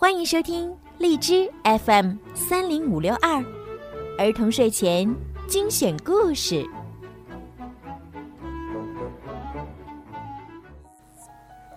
[0.00, 3.44] 欢迎收听荔枝 FM 三零五六二
[4.16, 5.12] 儿童睡前
[5.48, 6.64] 精选故事。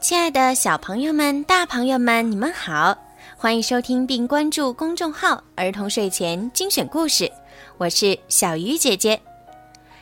[0.00, 2.98] 亲爱的小朋友们、大朋友们，你们好！
[3.36, 7.30] 欢迎收听并关注公众号“儿童睡前精选故事”，
[7.78, 9.20] 我是小鱼姐姐。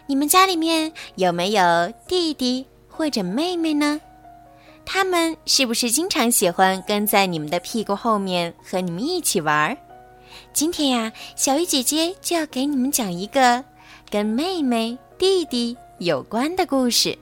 [0.07, 4.01] 你们家里面有没有弟弟或者妹妹呢？
[4.87, 9.77] 他们是不是经常喜欢跟在你们的屁股后面和你们一起玩儿？
[10.53, 13.63] 今天呀，小鱼姐姐就要给你们讲一个
[14.09, 17.19] 跟妹妹、弟弟有关的故事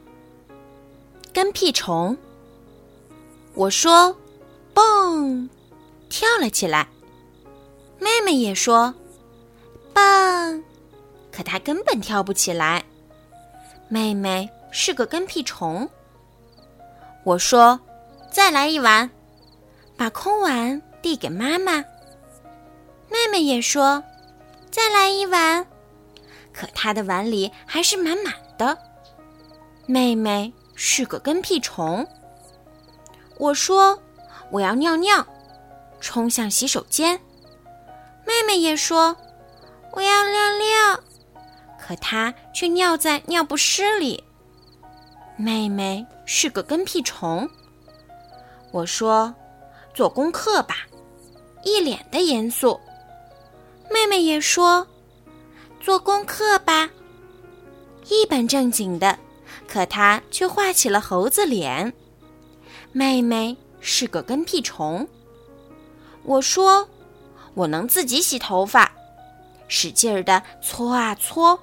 [1.32, 2.16] ——跟屁虫。
[3.54, 4.14] 我说
[4.74, 5.48] ：“蹦！”
[6.10, 6.86] 跳了起来。
[7.98, 8.94] 妹妹也说
[9.94, 10.64] ：“蹦！”
[11.32, 12.84] 可她根本跳不起来。
[13.88, 15.88] 妹妹是个跟屁虫。
[17.24, 17.78] 我说
[18.30, 19.10] ：“再来一碗。”
[19.96, 21.76] 把空碗递给妈妈。
[23.08, 24.02] 妹妹也说
[24.70, 25.66] ：“再来一碗。”
[26.52, 28.76] 可她的碗里还是满满的。
[29.86, 32.06] 妹妹是个跟屁虫。
[33.38, 33.98] 我说
[34.50, 35.26] ：“我要尿尿。”
[36.00, 37.18] 冲向洗手间。
[38.26, 39.16] 妹妹也说
[39.92, 41.00] ：“我要尿尿。”
[41.80, 44.22] 可她却尿在尿不湿里。
[45.36, 47.48] 妹妹是个跟屁虫。
[48.72, 49.34] 我说
[49.94, 50.78] ：“做功课吧。”
[51.64, 52.78] 一脸的严肃。
[53.90, 54.86] 妹妹也说
[55.80, 56.90] ：“做功课吧。”
[58.08, 59.18] 一本正经的，
[59.66, 61.92] 可她却画起了猴子脸。
[62.92, 65.06] 妹妹是个跟屁虫。
[66.22, 66.88] 我说
[67.54, 68.90] ：“我能自己洗头发。”
[69.68, 71.58] 使劲儿的搓啊搓。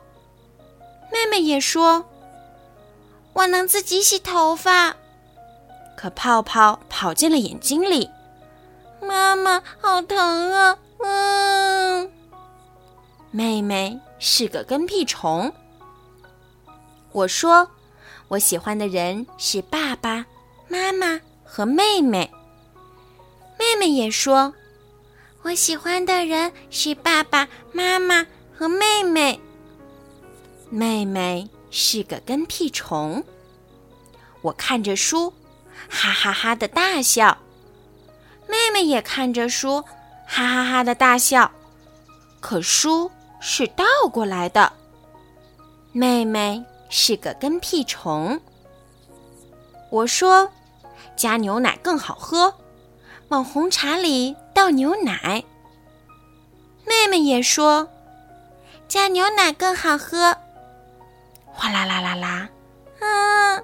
[1.11, 2.03] 妹妹也说
[3.33, 4.95] ：“我能自己洗头发。”
[5.97, 8.09] 可泡泡跑进了眼睛里。
[9.01, 10.77] 妈妈，好疼啊！
[10.99, 12.11] 嗯。
[13.31, 15.51] 妹妹是个跟屁虫。
[17.11, 17.69] 我说
[18.29, 20.25] ：“我喜欢的人是爸爸。”
[20.67, 22.31] 妈妈和妹妹，
[23.59, 24.53] 妹妹也说
[25.43, 28.25] ：“我喜欢的人是爸爸妈妈
[28.57, 29.39] 和妹妹。”
[30.71, 33.21] 妹妹是个跟屁虫。
[34.41, 35.31] 我看着书，
[35.89, 37.37] 哈哈哈的大笑。
[38.47, 39.81] 妹妹也看着书，
[40.25, 41.51] 哈哈哈的大笑。
[42.39, 43.11] 可书
[43.41, 44.71] 是倒过来的。
[45.91, 48.39] 妹妹是个跟屁虫。
[49.89, 50.49] 我说。
[51.17, 52.51] 加牛奶更好喝，
[53.27, 55.43] 往红茶里倒牛奶。
[56.83, 57.87] 妹妹也说，
[58.87, 60.35] 加牛奶更好喝。
[61.53, 62.49] 哗啦啦啦啦，
[62.99, 63.61] 啊！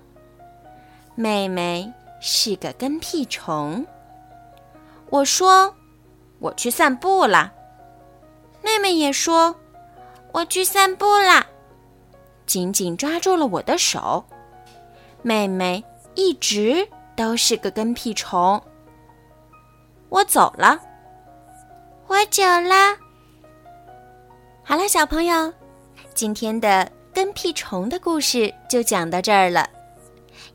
[1.16, 3.86] 妹妹是个跟屁虫。
[5.10, 5.74] 我说，
[6.40, 7.52] 我去散步了。
[8.62, 9.56] 妹妹也说，
[10.32, 11.46] 我去散步了，
[12.46, 14.24] 紧紧抓住了我的手。
[15.22, 15.84] 妹妹
[16.16, 16.88] 一直。
[17.18, 18.62] 都是个跟屁虫。
[20.10, 20.80] 我走了，
[22.06, 22.96] 我走了。
[24.64, 25.52] 好了，小朋友，
[26.14, 29.68] 今天的跟屁虫的故事就讲到这儿了。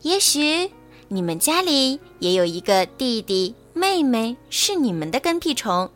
[0.02, 0.70] 也许
[1.08, 5.90] 你们家里也有一个弟弟妹妹是你们的跟屁虫，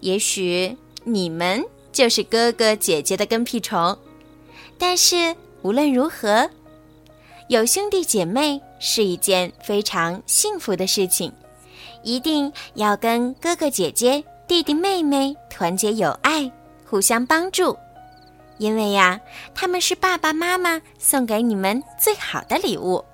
[0.00, 3.96] 也许你们就是哥哥姐姐的跟屁虫。
[4.76, 6.46] 但是无论如何。
[7.48, 11.32] 有兄弟姐妹是一件非常幸福的事情，
[12.02, 16.52] 一定要跟哥哥姐姐、弟弟妹妹团结友爱，
[16.84, 17.74] 互相帮助，
[18.58, 19.20] 因为呀，
[19.54, 23.04] 他们是爸爸妈妈送给你们最好的礼物。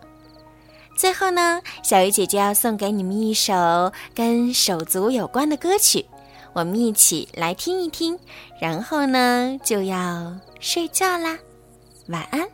[0.97, 6.05] 最后呢，小鱼姐姐要送给你们一首跟手足有关的歌曲，
[6.53, 8.19] 我们一起来听一听，
[8.61, 11.39] 然后呢就要睡觉啦，
[12.09, 12.47] 晚安。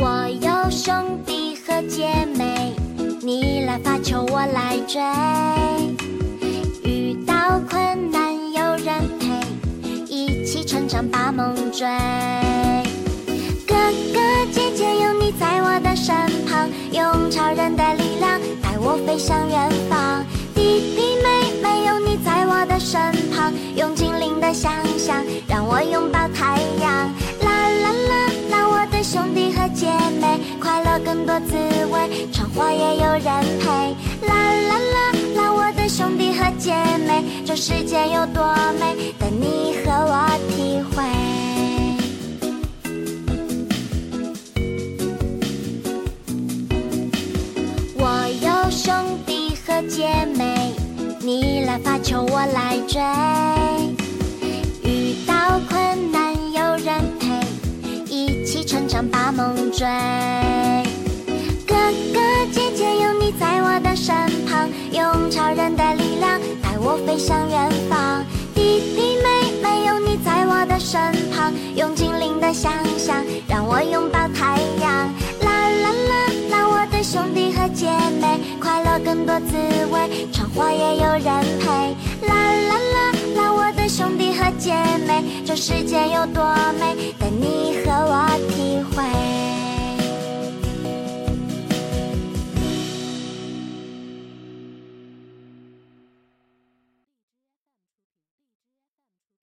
[0.00, 2.27] 我有兄弟和姐妹，
[4.38, 5.02] 我来追。
[6.88, 9.26] 遇到困难有人陪，
[10.06, 11.84] 一起成长把梦追。
[13.66, 13.74] 哥
[14.14, 14.20] 哥
[14.52, 16.14] 姐姐有你在我的身
[16.46, 20.24] 旁，用超人的力量带我飞向远方。
[20.54, 23.00] 弟弟妹妹有你在我的身
[23.32, 25.16] 旁，用精灵的想象
[25.48, 26.27] 让我拥抱
[37.60, 41.02] 世界有多美等你和我体会。
[47.96, 50.72] 我有兄弟和姐妹
[51.20, 53.02] 你来发球我来追。
[54.88, 59.84] 遇到困难有人陪一起成长把梦追。
[67.06, 68.24] 飞向远方。
[68.54, 71.00] 弟弟妹妹有你在我的身
[71.30, 75.12] 旁，用精灵的想象让我拥抱太阳。
[75.40, 76.14] 啦啦啦
[76.50, 77.86] 啦，我的兄弟和姐
[78.20, 79.56] 妹，快乐更多滋
[79.92, 81.96] 味，闯祸也有人陪。
[82.26, 84.74] 啦啦啦啦，我的兄弟和姐
[85.06, 86.44] 妹，这世界有多
[86.80, 88.97] 美，等你和我体会。